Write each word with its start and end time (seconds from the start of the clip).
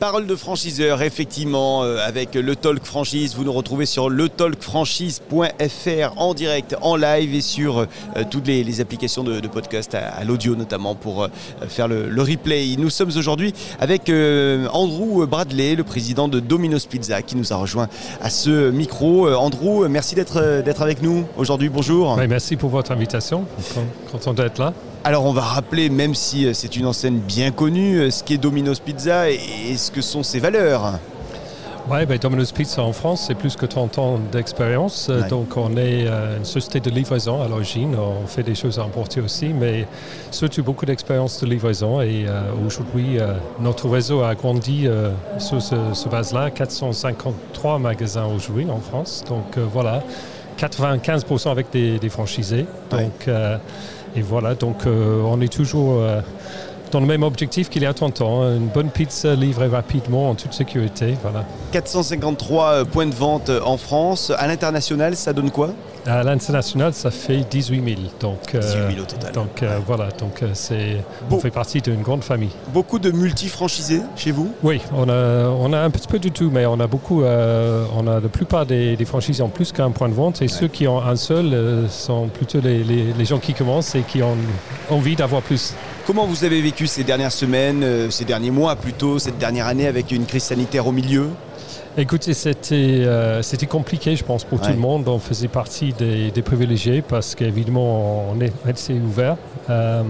Parole 0.00 0.26
de 0.26 0.34
franchiseur, 0.34 1.00
effectivement, 1.02 1.84
euh, 1.84 1.98
avec 2.02 2.34
le 2.34 2.56
Talk 2.56 2.82
Franchise. 2.82 3.36
Vous 3.36 3.44
nous 3.44 3.52
retrouvez 3.52 3.84
sur 3.84 4.08
letalkfranchise.fr 4.08 6.14
en 6.16 6.32
direct, 6.32 6.74
en 6.80 6.96
live 6.96 7.34
et 7.34 7.42
sur 7.42 7.80
euh, 7.80 7.86
toutes 8.30 8.46
les, 8.46 8.80
applications 8.80 9.22
de, 9.22 9.46
podcast, 9.46 9.94
à, 9.94 10.24
l'audio 10.24 10.56
notamment, 10.56 10.94
pour 10.94 11.24
euh, 11.24 11.28
faire 11.68 11.86
le, 11.86 12.22
replay. 12.22 12.76
Nous 12.78 12.88
sommes 12.88 13.10
aujourd'hui 13.14 13.52
avec 13.78 14.10
Andrew 14.72 15.26
Bradley, 15.26 15.74
le 15.74 15.84
président 15.84 16.28
de 16.28 16.40
Domino's 16.40 16.86
Pizza, 16.86 17.20
qui 17.20 17.36
nous 17.36 17.52
a 17.52 17.56
rejoint 17.56 17.90
à 18.22 18.30
ce 18.30 18.70
micro. 18.70 19.28
Andrew, 19.28 19.86
merci 19.86 20.14
d'être 20.14 20.80
avec 20.80 21.02
nous 21.02 21.26
aujourd'hui. 21.36 21.68
Bonjour. 21.68 22.16
Merci 22.16 22.56
pour 22.56 22.70
votre 22.70 22.90
invitation. 22.90 23.44
Content 24.10 24.32
d'être 24.32 24.58
là. 24.58 24.72
Alors 25.04 25.24
on 25.24 25.32
va 25.32 25.42
rappeler, 25.42 25.88
même 25.88 26.14
si 26.14 26.46
euh, 26.46 26.52
c'est 26.52 26.76
une 26.76 26.86
enseigne 26.86 27.18
bien 27.18 27.50
connue, 27.52 27.98
euh, 28.00 28.10
ce 28.10 28.22
qu'est 28.22 28.36
Domino's 28.36 28.80
Pizza 28.80 29.30
et, 29.30 29.38
ce 29.76 29.90
que 29.90 30.02
sont 30.02 30.22
ses 30.22 30.40
valeurs. 30.40 30.98
Ouais, 31.88 32.04
ben 32.06 32.18
Domino's 32.18 32.52
Pizza 32.52 32.82
en 32.82 32.92
France, 32.92 33.24
c'est 33.26 33.34
plus 33.34 33.56
que 33.56 33.66
30 33.66 33.98
ans 33.98 34.20
d'expérience. 34.30 35.08
Euh, 35.08 35.22
Ouais. 35.22 35.28
Donc, 35.28 35.56
on 35.56 35.70
est 35.76 36.06
euh, 36.06 36.36
une 36.36 36.44
société 36.44 36.78
de 36.80 36.90
livraison 36.90 37.42
à 37.42 37.48
l'origine. 37.48 37.96
On 37.96 38.26
fait 38.26 38.42
des 38.42 38.54
choses 38.54 38.78
à 38.78 38.84
emporter 38.84 39.20
aussi, 39.20 39.48
mais 39.48 39.86
surtout 40.30 40.62
beaucoup 40.62 40.84
d'expérience 40.86 41.40
de 41.40 41.46
livraison. 41.46 42.00
Et 42.02 42.26
euh, 42.28 42.42
aujourd'hui, 42.64 43.18
euh, 43.18 43.32
notre 43.58 43.88
réseau 43.88 44.22
a 44.22 44.34
grandi 44.34 44.86
sur 45.38 45.60
ce, 45.62 45.74
ce 45.94 46.08
base-là. 46.08 46.50
453 46.50 47.78
magasins 47.78 48.26
aujourd'hui 48.26 48.66
en 48.70 48.78
France. 48.80 49.24
Donc, 49.26 49.58
voilà. 49.58 50.02
95% 50.58 51.50
avec 51.50 51.70
des, 51.72 51.98
des 51.98 52.08
franchisés. 52.10 52.66
Donc, 52.90 53.28
et 54.16 54.22
voilà. 54.22 54.54
Donc, 54.54 54.86
euh, 54.86 55.22
on 55.24 55.40
est 55.40 55.52
toujours. 55.52 56.00
euh, 56.00 56.20
dans 56.90 56.98
le 57.00 57.06
même 57.06 57.22
objectif 57.22 57.68
qu'il 57.68 57.82
y 57.82 57.86
a 57.86 57.94
30 57.94 58.20
ans, 58.20 58.42
hein. 58.42 58.56
une 58.56 58.66
bonne 58.66 58.90
pizza 58.90 59.34
livrée 59.34 59.68
rapidement 59.68 60.28
en 60.30 60.34
toute 60.34 60.52
sécurité. 60.52 61.16
Voilà. 61.22 61.44
453 61.72 62.64
euh, 62.72 62.84
points 62.84 63.06
de 63.06 63.14
vente 63.14 63.48
en 63.64 63.76
France. 63.76 64.32
À 64.36 64.46
l'international, 64.48 65.14
ça 65.16 65.32
donne 65.32 65.50
quoi? 65.52 65.70
À 66.06 66.22
l'international, 66.22 66.94
ça 66.94 67.10
fait 67.10 67.44
18 67.50 67.84
000. 67.84 68.00
Donc, 68.20 68.54
euh, 68.54 68.60
18 68.60 68.94
000 68.94 69.02
au 69.02 69.04
total. 69.04 69.32
Donc 69.32 69.62
euh, 69.62 69.78
voilà, 69.86 70.08
donc 70.18 70.42
euh, 70.42 70.48
c'est, 70.54 70.96
on 71.30 71.38
fait 71.38 71.50
partie 71.50 71.80
d'une 71.82 72.02
grande 72.02 72.24
famille. 72.24 72.50
Beaucoup 72.72 72.98
de 72.98 73.10
multi-franchisés 73.10 74.00
chez 74.16 74.30
vous? 74.30 74.50
Oui, 74.62 74.80
on 74.96 75.08
a, 75.08 75.48
on 75.48 75.72
a 75.72 75.78
un 75.80 75.90
petit 75.90 76.08
peu 76.08 76.18
du 76.18 76.30
tout, 76.30 76.50
mais 76.52 76.64
on 76.66 76.80
a 76.80 76.86
beaucoup, 76.86 77.22
euh, 77.22 77.84
on 77.96 78.06
a 78.06 78.18
la 78.20 78.28
plupart 78.28 78.64
des, 78.66 78.96
des 78.96 79.04
franchises 79.04 79.42
en 79.42 79.48
plus 79.48 79.72
qu'un 79.72 79.90
point 79.90 80.08
de 80.08 80.14
vente, 80.14 80.40
et 80.42 80.48
ceux 80.48 80.68
qui 80.68 80.88
ont 80.88 81.02
un 81.02 81.16
seul 81.16 81.86
sont 81.90 82.28
plutôt 82.28 82.60
les, 82.60 82.82
les- 82.82 83.12
les 83.12 83.24
gens 83.24 83.38
qui 83.38 83.52
commencent 83.54 83.94
et 83.94 84.02
qui 84.02 84.22
ont 84.22 84.36
envie 84.90 85.16
d'avoir 85.16 85.42
plus. 85.42 85.74
Comment 86.06 86.26
vous 86.26 86.44
avez 86.44 86.60
vécu 86.62 86.86
ces 86.86 87.04
dernières 87.04 87.30
semaines, 87.32 88.10
ces 88.10 88.24
derniers 88.24 88.50
mois 88.50 88.74
plutôt, 88.76 89.18
cette 89.18 89.38
dernière 89.38 89.66
année 89.66 89.86
avec 89.86 90.10
une 90.12 90.24
crise 90.24 90.44
sanitaire 90.44 90.86
au 90.86 90.92
milieu? 90.92 91.28
Écoutez, 91.98 92.34
c'était 92.34 92.74
euh, 93.04 93.42
c'était 93.42 93.66
compliqué, 93.66 94.14
je 94.14 94.22
pense, 94.24 94.44
pour 94.44 94.60
Ouais. 94.60 94.66
tout 94.66 94.72
le 94.72 94.78
monde. 94.78 95.08
On 95.08 95.18
faisait 95.18 95.48
partie 95.48 95.92
des, 95.92 96.30
des 96.30 96.42
privilégiés 96.42 97.02
parce 97.02 97.34
qu'évidemment, 97.34 98.26
on 98.32 98.40
est 98.40 98.52
assez 98.66 98.94
ouvert. 98.94 99.36
Euh, 99.68 100.02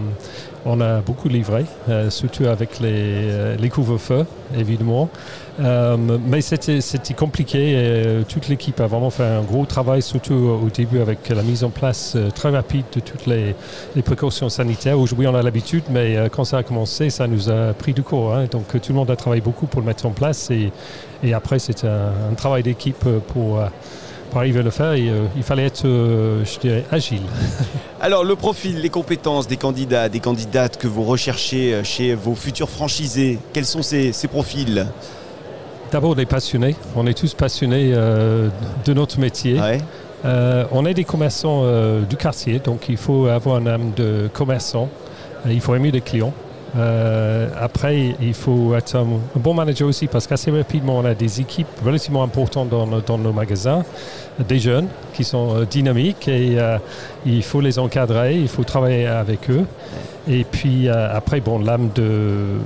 on 0.66 0.80
a 0.80 1.00
beaucoup 1.00 1.28
livré, 1.28 1.64
euh, 1.88 2.10
surtout 2.10 2.44
avec 2.44 2.80
les, 2.80 2.90
euh, 2.92 3.56
les 3.56 3.68
couvre-feux, 3.70 4.26
évidemment. 4.56 5.08
Euh, 5.60 5.96
mais 5.96 6.40
c'était 6.40 7.14
compliqué. 7.14 7.72
Et, 7.72 8.24
toute 8.24 8.48
l'équipe 8.48 8.78
a 8.80 8.86
vraiment 8.86 9.10
fait 9.10 9.24
un 9.24 9.42
gros 9.42 9.66
travail, 9.66 10.02
surtout 10.02 10.34
au 10.34 10.68
début 10.68 11.00
avec 11.00 11.28
la 11.28 11.42
mise 11.42 11.64
en 11.64 11.70
place 11.70 12.16
très 12.34 12.50
rapide 12.50 12.84
de 12.94 13.00
toutes 13.00 13.26
les, 13.26 13.54
précautions 14.02 14.48
sanitaires. 14.48 14.98
Aujourd'hui, 14.98 15.26
on 15.26 15.34
a 15.34 15.42
l'habitude, 15.42 15.84
mais 15.90 16.16
quand 16.32 16.44
ça 16.44 16.58
a 16.58 16.62
commencé, 16.62 17.10
ça 17.10 17.26
nous 17.26 17.50
a 17.50 17.72
pris 17.74 17.92
du 17.92 18.02
cours. 18.02 18.34
hein. 18.34 18.46
Donc, 18.50 18.68
tout 18.68 18.92
le 18.92 18.94
monde 18.94 19.10
a 19.10 19.16
travaillé 19.16 19.42
beaucoup 19.42 19.66
pour 19.66 19.80
le 19.80 19.86
mettre 19.86 20.06
en 20.06 20.10
place. 20.10 20.50
Et, 20.50 21.34
après, 21.34 21.58
c'était 21.58 21.88
un, 21.88 22.34
travail 22.34 22.62
d'équipe 22.62 23.04
pour, 23.28 23.60
pour 24.30 24.38
arriver 24.40 24.60
à 24.60 24.62
le 24.62 24.70
faire. 24.70 24.92
Et, 24.92 25.08
euh, 25.08 25.24
il 25.36 25.42
fallait 25.42 25.66
être, 25.66 25.84
euh, 25.84 26.44
je 26.44 26.58
dirais, 26.58 26.84
agile. 26.90 27.22
Alors 28.00 28.24
le 28.24 28.36
profil, 28.36 28.80
les 28.80 28.88
compétences 28.88 29.46
des 29.46 29.56
candidats, 29.56 30.08
des 30.08 30.20
candidates 30.20 30.78
que 30.78 30.86
vous 30.86 31.02
recherchez 31.02 31.74
euh, 31.74 31.84
chez 31.84 32.14
vos 32.14 32.34
futurs 32.34 32.70
franchisés, 32.70 33.38
quels 33.52 33.66
sont 33.66 33.82
ces, 33.82 34.12
ces 34.12 34.28
profils? 34.28 34.86
D'abord, 35.92 36.14
des 36.14 36.26
passionnés. 36.26 36.76
On 36.94 37.06
est 37.06 37.18
tous 37.18 37.34
passionnés 37.34 37.92
euh, 37.94 38.48
de 38.84 38.94
notre 38.94 39.18
métier. 39.18 39.60
Ouais. 39.60 39.78
On 40.72 40.86
est 40.86 40.94
des 40.94 41.04
commerçants 41.04 41.64
du 42.02 42.16
quartier, 42.16 42.58
donc 42.58 42.90
il 42.90 42.98
faut 42.98 43.26
avoir 43.26 43.56
un 43.56 43.66
âme 43.66 43.92
de 43.96 44.28
commerçant. 44.30 44.90
Il 45.48 45.62
faut 45.62 45.74
aimer 45.74 45.90
les 45.90 46.02
clients. 46.02 46.34
Euh, 46.76 47.48
après, 47.58 48.14
il 48.20 48.34
faut 48.34 48.74
être 48.74 48.96
un, 48.96 49.06
bon 49.36 49.54
manager 49.54 49.88
aussi 49.88 50.06
parce 50.06 50.26
qu'assez 50.26 50.50
rapidement, 50.50 50.98
on 50.98 51.04
a 51.04 51.14
des 51.14 51.40
équipes 51.40 51.68
relativement 51.84 52.22
importantes 52.22 52.68
dans, 52.68 52.86
nos- 53.18 53.32
magasins, 53.32 53.84
des 54.48 54.58
jeunes 54.58 54.88
qui 55.14 55.24
sont 55.24 55.56
euh, 55.56 55.64
dynamiques 55.64 56.28
et 56.28 56.58
euh, 56.58 56.78
il 57.26 57.42
faut 57.42 57.60
les 57.60 57.78
encadrer, 57.78 58.36
il 58.36 58.48
faut 58.48 58.64
travailler 58.64 59.06
avec 59.06 59.50
eux. 59.50 59.64
Et 60.28 60.44
puis 60.44 60.88
après, 60.88 61.40
bon, 61.40 61.58
l'âme 61.58 61.90
de, 61.94 62.58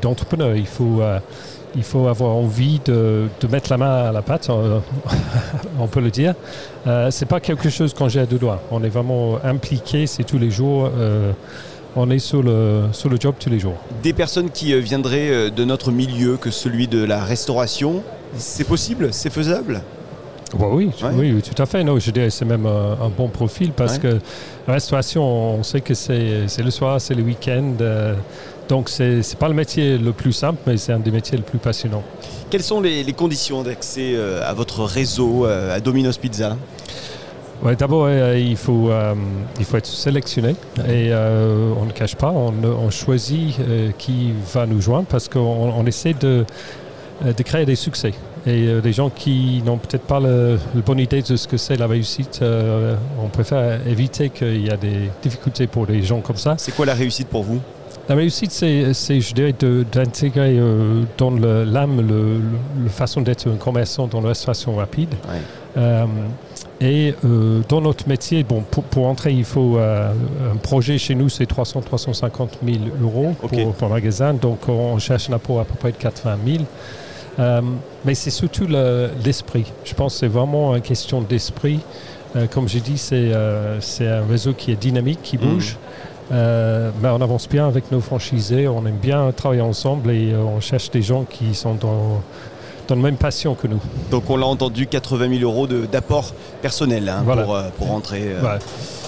d'entrepreneur, 0.00 0.54
il 0.54 0.66
faut, 0.66 1.02
il 1.74 1.82
faut 1.82 2.06
avoir 2.06 2.30
envie 2.30 2.80
de, 2.84 3.26
de 3.40 3.46
mettre 3.48 3.70
la 3.70 3.76
main 3.76 4.08
à 4.08 4.12
la 4.12 4.22
pâte, 4.22 4.48
on 5.80 5.86
peut 5.88 6.00
le 6.00 6.10
dire. 6.10 6.34
Euh, 6.86 7.10
c'est 7.10 7.26
pas 7.26 7.40
quelque 7.40 7.68
chose 7.68 7.92
qu'on 7.92 8.08
j'ai 8.08 8.20
à 8.20 8.26
deux 8.26 8.38
doigts. 8.38 8.62
On 8.70 8.82
est 8.84 8.88
vraiment 8.88 9.38
impliqué, 9.44 10.06
c'est 10.06 10.24
tous 10.24 10.38
les 10.38 10.50
jours. 10.50 10.90
On 12.00 12.10
est 12.10 12.18
sur 12.18 12.42
le, 12.42 12.84
sur 12.92 13.08
le 13.08 13.16
job 13.20 13.34
tous 13.38 13.50
les 13.50 13.58
jours. 13.58 13.74
Des 14.02 14.12
personnes 14.12 14.50
qui 14.50 14.72
euh, 14.72 14.78
viendraient 14.78 15.30
euh, 15.30 15.50
de 15.50 15.64
notre 15.64 15.90
milieu 15.90 16.36
que 16.36 16.50
celui 16.50 16.86
de 16.88 17.02
la 17.04 17.24
restauration, 17.24 18.02
c'est 18.36 18.64
possible 18.66 19.08
C'est 19.12 19.30
faisable? 19.32 19.82
Bah 20.58 20.66
oui, 20.70 20.90
Ouais. 21.02 21.10
oui, 21.34 21.42
tout 21.42 21.60
à 21.62 21.66
fait. 21.66 21.84
Non, 21.84 21.98
je 21.98 22.10
dirais 22.10 22.28
que 22.28 22.32
c'est 22.32 22.44
même 22.46 22.64
un, 22.66 22.96
un 23.04 23.08
bon 23.10 23.28
profil 23.28 23.72
parce 23.72 23.94
Ouais. 23.94 23.98
que 24.00 24.18
la 24.66 24.74
restauration, 24.74 25.22
on 25.58 25.62
sait 25.62 25.80
que 25.82 25.92
c'est 25.94 26.46
le 26.62 26.70
soir, 26.70 27.00
c'est 27.00 27.14
le 27.14 27.22
week-end. 27.22 27.74
euh, 27.80 28.14
donc, 28.68 28.90
c'est 28.90 29.22
c'est 29.22 29.38
pas 29.38 29.48
le 29.48 29.54
métier 29.54 29.96
le 29.98 30.12
plus 30.12 30.32
simple, 30.32 30.58
mais 30.66 30.76
c'est 30.76 30.92
un 30.92 30.98
des 30.98 31.10
métiers 31.10 31.36
les 31.38 31.42
plus 31.42 31.58
passionnants. 31.58 32.02
Quelles 32.50 32.62
sont 32.62 32.80
les, 32.82 33.02
les 33.02 33.12
conditions 33.14 33.62
d'accès 33.62 34.12
euh, 34.14 34.42
à 34.46 34.52
votre 34.54 34.84
réseau, 34.84 35.46
euh, 35.46 35.74
à 35.76 35.80
Domino's 35.80 36.18
Pizza? 36.18 36.56
Ouais, 37.62 37.74
D'abord, 37.74 38.04
euh, 38.08 38.38
il, 38.38 38.56
faut, 38.56 38.88
euh, 38.90 39.14
il 39.58 39.64
faut 39.64 39.76
être 39.76 39.86
sélectionné 39.86 40.50
et 40.78 41.10
euh, 41.12 41.72
on 41.80 41.86
ne 41.86 41.90
cache 41.90 42.14
pas, 42.14 42.30
on, 42.30 42.52
on 42.64 42.90
choisit 42.90 43.58
euh, 43.60 43.90
qui 43.98 44.32
va 44.54 44.64
nous 44.66 44.80
joindre 44.80 45.06
parce 45.08 45.28
qu'on 45.28 45.40
on 45.40 45.84
essaie 45.86 46.14
de, 46.14 46.44
de 47.24 47.42
créer 47.42 47.66
des 47.66 47.74
succès. 47.74 48.12
Et 48.46 48.68
euh, 48.68 48.80
des 48.80 48.92
gens 48.92 49.10
qui 49.10 49.60
n'ont 49.66 49.76
peut-être 49.78 50.04
pas 50.04 50.20
le, 50.20 50.58
la 50.74 50.80
bonne 50.82 51.00
idée 51.00 51.20
de 51.20 51.34
ce 51.36 51.48
que 51.48 51.56
c'est 51.56 51.76
la 51.76 51.88
réussite, 51.88 52.38
euh, 52.42 52.94
on 53.22 53.26
préfère 53.28 53.80
éviter 53.88 54.30
qu'il 54.30 54.64
y 54.64 54.70
a 54.70 54.76
des 54.76 55.10
difficultés 55.20 55.66
pour 55.66 55.86
des 55.86 56.02
gens 56.02 56.20
comme 56.20 56.36
ça. 56.36 56.54
C'est 56.58 56.74
quoi 56.74 56.86
la 56.86 56.94
réussite 56.94 57.26
pour 57.26 57.42
vous? 57.42 57.60
La 58.08 58.14
réussite, 58.14 58.52
c'est, 58.52 58.94
je 59.20 59.34
dirais, 59.34 59.54
de- 59.58 59.84
d'intégrer 59.92 60.56
euh, 60.58 61.02
dans 61.18 61.30
le- 61.30 61.64
l'âme 61.64 61.96
le, 62.00 62.38
le- 62.38 62.84
la 62.84 62.90
façon 62.90 63.20
d'être 63.20 63.48
un 63.50 63.56
commerçant 63.56 64.06
dans 64.06 64.20
la 64.22 64.28
restauration 64.28 64.76
rapide. 64.76 65.10
Ouais. 65.28 65.40
Euh, 65.76 66.06
et 66.80 67.14
euh, 67.24 67.60
dans 67.68 67.80
notre 67.80 68.08
métier, 68.08 68.44
bon, 68.44 68.62
pour, 68.70 68.84
pour 68.84 69.06
entrer, 69.06 69.32
il 69.32 69.44
faut 69.44 69.78
euh, 69.78 70.12
un 70.52 70.56
projet 70.56 70.96
chez 70.98 71.14
nous, 71.16 71.28
c'est 71.28 71.50
300-350 71.50 72.48
000 72.64 72.78
euros 73.02 73.34
pour, 73.78 73.88
magasin. 73.88 74.32
Donc, 74.34 74.68
on 74.68 74.98
cherche 74.98 75.28
un 75.28 75.32
apport 75.34 75.60
à 75.60 75.64
peu 75.64 75.74
près 75.74 75.90
de 75.92 75.96
80 75.96 76.38
000. 76.46 76.64
Euh, 77.40 77.60
mais 78.04 78.14
c'est 78.14 78.30
surtout 78.30 78.66
le- 78.66 79.10
l'esprit. 79.24 79.72
Je 79.84 79.94
pense 79.94 80.14
que 80.14 80.18
c'est 80.20 80.28
vraiment 80.28 80.74
une 80.76 80.82
question 80.82 81.20
d'esprit. 81.20 81.80
Comme 82.52 82.68
j'ai 82.68 82.80
dit, 82.80 82.98
c'est 82.98 83.32
un 83.32 84.26
réseau 84.30 84.52
qui 84.52 84.70
est 84.70 84.76
dynamique, 84.76 85.20
qui 85.22 85.38
Mhm. 85.38 85.44
bouge. 85.54 85.76
Mais 86.30 87.08
on 87.08 87.20
avance 87.22 87.48
bien 87.48 87.66
avec 87.66 87.90
nos 87.90 88.00
franchisés, 88.00 88.68
on 88.68 88.84
aime 88.86 88.98
bien 89.00 89.32
travailler 89.32 89.62
ensemble 89.62 90.10
et 90.10 90.34
on 90.36 90.60
cherche 90.60 90.90
des 90.90 91.00
gens 91.02 91.24
qui 91.24 91.54
sont 91.54 91.74
dans, 91.74 92.20
dans 92.88 92.94
la 92.96 93.02
même 93.02 93.16
passion 93.16 93.54
que 93.54 93.66
nous. 93.66 93.80
Donc 94.10 94.28
on 94.30 94.36
l'a 94.36 94.46
entendu, 94.46 94.86
80 94.86 95.38
000 95.38 95.42
euros 95.50 95.66
de- 95.66 95.86
d'apport 95.86 96.32
personnel 96.62 97.08
hein, 97.08 97.22
Voilà. 97.24 97.42
pour, 97.42 97.54
euh, 97.54 97.62
pour 97.76 97.92
entrer. 97.92 98.22
euh, 98.24 98.42
Ouais. 98.42 98.58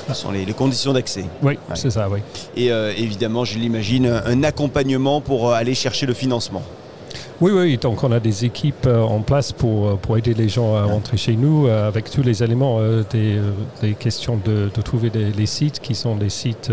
Ce 0.09 0.15
sont 0.15 0.31
les, 0.33 0.45
les 0.45 0.53
conditions 0.55 0.93
d'accès. 0.93 1.25
Oui, 1.43 1.57
c'est 1.75 1.91
ça, 1.91 2.09
oui. 2.11 2.19
Et 2.57 2.73
euh, 2.73 2.93
évidemment, 2.97 3.45
je 3.45 3.59
l'imagine, 3.59 4.07
un, 4.07 4.23
un 4.27 4.43
accompagnement 4.43 5.21
pour 5.21 5.49
euh, 5.51 5.55
aller 5.55 5.75
chercher 5.75 6.05
le 6.05 6.15
financement. 6.15 6.63
Oui, 7.41 7.53
oui, 7.53 7.79
donc 7.79 8.05
on 8.05 8.13
a 8.13 8.21
des 8.21 8.45
équipes 8.45 8.85
euh, 8.85 9.01
en 9.01 9.23
place 9.23 9.51
pour, 9.53 9.89
euh, 9.89 9.95
pour 9.97 10.19
aider 10.19 10.35
les 10.35 10.51
gens 10.51 10.77
à 10.77 10.85
rentrer 10.85 11.17
chez 11.17 11.37
nous 11.37 11.67
euh, 11.67 11.89
avec 11.89 12.11
tous 12.11 12.23
les 12.23 12.43
éléments, 12.43 12.81
des, 13.11 13.41
des 13.81 13.95
questions 13.95 14.39
de, 14.45 14.69
de 14.75 14.83
trouver 14.83 15.09
des, 15.09 15.33
les 15.33 15.47
sites 15.47 15.81
qui 15.81 15.95
sont 15.95 16.17
des 16.17 16.29
sites 16.29 16.71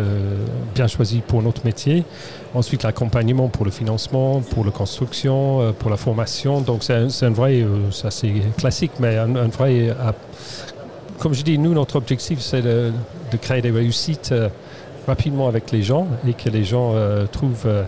bien 0.75 0.87
choisis 0.87 1.21
pour 1.25 1.41
notre 1.41 1.63
métier. 1.63 2.03
Ensuite, 2.53 2.83
l'accompagnement 2.83 3.47
pour 3.47 3.63
le 3.63 3.71
financement, 3.71 4.41
pour 4.41 4.65
la 4.65 4.71
construction, 4.71 5.73
pour 5.79 5.89
la 5.89 5.95
formation. 5.97 6.59
Donc 6.59 6.83
c'est 6.83 6.95
un, 6.95 7.29
vrai, 7.29 7.65
ça 7.91 8.11
c'est 8.11 8.33
classique, 8.57 8.91
mais 8.99 9.17
un, 9.17 9.35
un 9.37 9.47
vrai, 9.47 9.95
comme 11.19 11.33
je 11.33 11.43
dis, 11.43 11.57
nous, 11.57 11.73
notre 11.73 11.95
objectif, 11.95 12.39
c'est 12.41 12.61
de, 12.61 12.91
de, 13.31 13.37
créer 13.37 13.61
des 13.61 13.71
réussites 13.71 14.33
rapidement 15.07 15.47
avec 15.47 15.71
les 15.71 15.81
gens 15.81 16.07
et 16.27 16.33
que 16.33 16.49
les 16.49 16.63
gens 16.63 16.91
euh, 16.93 17.25
trouvent 17.25 17.65
euh, 17.65 17.83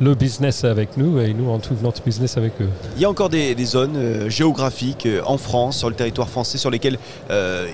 le 0.00 0.14
business 0.14 0.64
avec 0.64 0.96
nous 0.96 1.20
et 1.20 1.32
nous, 1.32 1.48
on 1.48 1.58
trouve 1.58 1.82
notre 1.82 2.02
business 2.02 2.36
avec 2.36 2.52
eux. 2.60 2.68
Il 2.96 3.02
y 3.02 3.04
a 3.04 3.10
encore 3.10 3.28
des, 3.28 3.54
des 3.54 3.64
zones 3.64 3.96
euh, 3.96 4.28
géographiques 4.28 5.06
euh, 5.06 5.22
en 5.26 5.38
France, 5.38 5.78
sur 5.78 5.88
le 5.88 5.94
territoire 5.94 6.28
français, 6.28 6.58
sur 6.58 6.70
lesquelles 6.70 6.98
euh, 7.30 7.66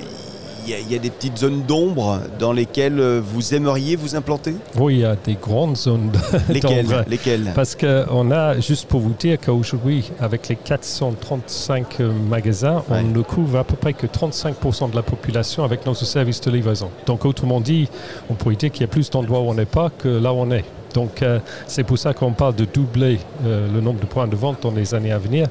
il 0.64 0.70
y, 0.70 0.74
a, 0.74 0.78
il 0.78 0.92
y, 0.92 0.94
a 0.94 0.98
des 0.98 1.08
petites 1.08 1.38
zones 1.38 1.62
d'ombre 1.62 2.20
dans 2.38 2.52
lesquelles 2.52 3.00
vous 3.00 3.54
aimeriez 3.54 3.96
vous 3.96 4.14
implanter? 4.14 4.54
Oui, 4.78 4.96
il 4.96 5.00
y 5.00 5.04
a 5.06 5.16
des 5.16 5.34
grandes 5.34 5.76
zones 5.76 6.12
Lesquelles, 6.50 7.04
lesquelles? 7.08 7.52
Parce 7.54 7.74
qu'on 7.74 8.30
a, 8.30 8.60
juste 8.60 8.86
pour 8.86 9.00
vous 9.00 9.14
dire 9.18 9.38
qu'aujourd'hui, 9.40 10.10
avec 10.20 10.48
les 10.48 10.56
435 10.56 12.00
magasins, 12.28 12.84
ouais. 12.90 12.98
on 12.98 13.02
ne 13.04 13.22
couvre 13.22 13.58
à 13.58 13.64
peu 13.64 13.74
près 13.74 13.94
que 13.94 14.06
35% 14.06 14.90
de 14.90 14.96
la 14.96 15.02
population 15.02 15.64
avec 15.64 15.86
notre 15.86 16.04
service 16.04 16.42
de 16.42 16.50
livraison. 16.50 16.90
Donc 17.06 17.24
autrement 17.24 17.62
dit, 17.62 17.88
on 18.28 18.34
pourrait 18.34 18.56
dire 18.56 18.70
qu'il 18.70 18.82
y 18.82 18.84
a 18.84 18.88
plus 18.88 19.08
d'endroits 19.08 19.40
où 19.40 19.48
on 19.48 19.54
n'est 19.54 19.64
pas 19.64 19.88
que 19.88 20.08
là 20.08 20.34
où 20.34 20.36
on 20.36 20.50
est. 20.50 20.64
Donc 20.94 21.22
euh, 21.22 21.38
c'est 21.66 21.84
pour 21.84 21.98
ça 21.98 22.14
qu'on 22.14 22.32
parle 22.32 22.54
de 22.54 22.64
doubler 22.64 23.18
euh, 23.44 23.68
le 23.72 23.80
nombre 23.80 24.00
de 24.00 24.06
points 24.06 24.26
de 24.26 24.36
vente 24.36 24.62
dans 24.62 24.70
les 24.70 24.94
années 24.94 25.12
à 25.12 25.18
venir. 25.18 25.46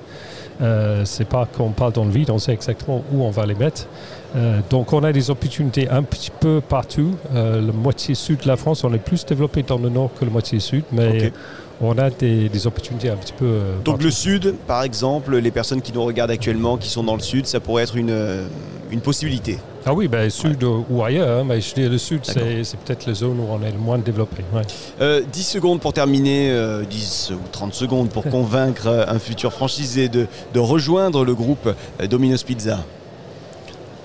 Euh, 0.61 1.03
c'est 1.05 1.27
pas 1.27 1.45
qu'on 1.45 1.69
parle 1.69 1.93
dans 1.93 2.03
le 2.03 2.11
vide, 2.11 2.29
on 2.31 2.37
sait 2.37 2.51
exactement 2.51 3.03
où 3.13 3.23
on 3.23 3.29
va 3.29 3.45
les 3.45 3.55
mettre. 3.55 3.87
Euh, 4.35 4.59
donc 4.69 4.91
on 4.91 5.03
a 5.03 5.13
des 5.13 5.29
opportunités 5.29 5.89
un 5.89 6.03
petit 6.03 6.31
peu 6.31 6.61
partout. 6.61 7.15
Le 7.33 7.71
moitié 7.71 8.13
sud 8.15 8.41
de 8.41 8.47
la 8.47 8.57
France, 8.57 8.83
on 8.83 8.93
est 8.93 8.99
plus 8.99 9.25
développé 9.25 9.63
dans 9.63 9.77
le 9.77 9.89
nord 9.89 10.11
que 10.19 10.25
le 10.25 10.31
moitié 10.31 10.59
sud, 10.59 10.83
mais 10.91 11.07
okay. 11.07 11.33
on 11.81 11.97
a 11.97 12.09
des, 12.09 12.49
des, 12.49 12.67
opportunités 12.67 13.09
un 13.09 13.15
petit 13.15 13.33
peu. 13.33 13.59
Donc 13.85 13.95
partout. 13.95 14.03
le 14.03 14.11
sud, 14.11 14.55
par 14.67 14.83
exemple, 14.83 15.37
les 15.37 15.51
personnes 15.51 15.81
qui 15.81 15.93
nous 15.93 16.03
regardent 16.03 16.31
actuellement, 16.31 16.75
qui 16.75 16.89
sont 16.89 17.03
dans 17.03 17.15
le 17.15 17.21
sud, 17.21 17.45
ça 17.45 17.61
pourrait 17.61 17.83
être 17.83 17.95
une, 17.95 18.43
une 18.91 19.01
possibilité. 19.01 19.59
Ah 19.89 19.93
oui, 19.95 20.07
ben, 20.07 20.29
sud 20.29 20.63
ouais. 20.63 20.83
ou 20.87 21.03
ailleurs, 21.03 21.39
hein, 21.39 21.43
mais 21.43 21.59
je 21.61 21.73
dis 21.73 21.89
le 21.89 21.97
sud, 21.97 22.19
c'est 22.23 22.77
peut-être 22.85 23.07
la 23.07 23.15
zone 23.15 23.39
où 23.39 23.47
on 23.49 23.59
est 23.65 23.71
le 23.71 23.79
moins 23.79 23.97
développé. 23.97 24.43
Ouais. 24.53 24.61
Euh, 25.01 25.21
10 25.33 25.43
secondes 25.43 25.79
pour 25.79 25.93
terminer, 25.93 26.51
euh, 26.51 26.83
10 26.83 27.31
ou 27.33 27.47
30 27.51 27.73
secondes 27.73 28.09
pour 28.09 28.23
convaincre 28.25 28.87
un 29.07 29.17
futur 29.17 29.51
franchisé 29.51 30.07
de, 30.07 30.27
de 30.53 30.59
rejoindre 30.59 31.25
le 31.25 31.33
groupe 31.33 31.73
Domino's 32.07 32.43
Pizza. 32.43 32.85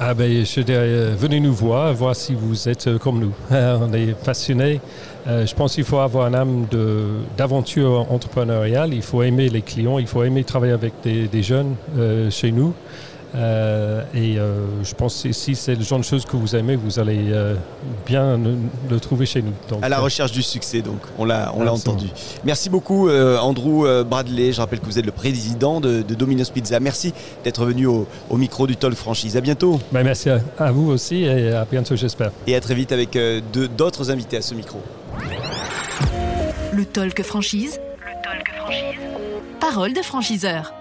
Ah 0.01 0.15
ben, 0.15 0.45
je 0.45 0.61
dirais, 0.63 0.81
euh, 0.81 1.15
venez 1.17 1.39
nous 1.39 1.53
voir, 1.53 1.93
voir 1.93 2.17
si 2.17 2.35
vous 2.35 2.67
êtes 2.69 2.89
euh, 2.89 2.99
comme 2.99 3.21
nous. 3.21 3.33
on 3.51 3.93
est 3.93 4.15
passionnés. 4.25 4.81
Euh, 5.27 5.47
je 5.47 5.55
pense 5.55 5.75
qu'il 5.75 5.85
faut 5.85 5.99
avoir 5.99 6.27
un 6.27 6.35
âme 6.35 6.67
d'aventure 7.37 8.11
entrepreneuriale. 8.11 8.93
Il 8.93 9.03
faut 9.03 9.23
aimer 9.23 9.49
les 9.49 9.63
clients, 9.63 9.99
il 9.99 10.07
faut 10.07 10.25
aimer 10.25 10.45
travailler 10.45 10.73
avec 10.73 10.95
des, 11.03 11.29
des 11.29 11.43
jeunes 11.43 11.77
euh, 11.97 12.31
chez 12.31 12.53
nous. 12.53 12.75
Euh, 13.35 14.03
et 14.15 14.39
euh, 14.39 14.65
je 14.85 14.95
pense 14.95 15.23
que 15.23 15.33
si 15.33 15.55
c'est 15.57 15.75
le 15.75 15.83
genre 15.83 15.99
de 15.99 16.05
choses 16.05 16.25
que 16.25 16.37
vous 16.37 16.55
aimez, 16.55 16.77
vous 16.77 16.99
allez 16.99 17.33
euh, 17.33 17.55
bien 18.07 18.37
le, 18.37 18.57
le, 18.89 19.01
trouver 19.01 19.27
chez 19.27 19.43
nous. 19.43 19.53
Donc, 19.69 19.83
à 19.83 19.89
la 19.89 19.99
recherche 19.99 20.33
du 20.33 20.43
succès, 20.43 20.83
donc, 20.83 21.01
on 21.19 21.25
l'a 21.25 21.53
entendu. 21.53 22.07
Merci 22.45 22.71
beaucoup, 22.71 23.09
euh, 23.09 23.39
Andrew 23.39 23.87
Bradley. 24.05 24.53
Je 24.53 24.61
rappelle 24.61 24.81
que 24.81 24.87
vous 24.87 24.99
êtes 24.99 25.07
le 25.07 25.13
président 25.13 25.81
de, 25.81 26.03
de 26.03 26.15
Domino's 26.15 26.51
Pizza. 26.51 26.79
Merci 26.79 27.13
d'être 27.43 27.65
venu 27.65 27.87
au, 27.87 28.07
au, 28.31 28.37
micro 28.37 28.67
du 28.67 28.77
Talk 28.77 28.95
Franchise. 28.95 29.37
À 29.37 29.41
bientôt. 29.41 29.81
Ben, 29.91 30.05
merci 30.05 30.31
à, 30.31 30.41
à, 30.59 30.71
vous 30.71 30.91
aussi 30.91 31.25
et 31.25 31.53
à 31.53 31.65
bientôt, 31.65 31.97
j'espère. 31.97 32.31
Et 32.47 32.55
à 32.55 32.61
très 32.61 32.75
vite 32.75 32.93
avec 32.93 33.19
d'autres 33.77 34.11
invités 34.11 34.37
à 34.37 34.43
ce 34.43 34.55
micro. 34.55 34.81
Le 36.73 36.85
Talk 36.85 37.23
Franchise. 37.23 37.81
Le 37.99 38.23
Talk 38.23 38.49
Franchise. 38.57 39.01
Parole 39.61 39.93
de 39.93 40.03
franchiseur. 40.03 40.73